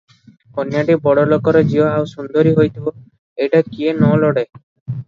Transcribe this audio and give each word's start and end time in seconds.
କନ୍ୟାଟି 0.59 0.95
ବଡ଼ 1.03 1.25
ଲୋକର 1.33 1.61
ଝିଅ, 1.73 1.91
ଆଉ 1.91 2.09
ସୁନ୍ଦରୀ 2.15 2.55
ହୋଇଥିବ, 2.61 2.95
ଏଇଟା 3.47 3.65
କିଏ 3.71 3.97
ନ 4.01 4.15
ଲୋଡ଼େ? 4.27 4.51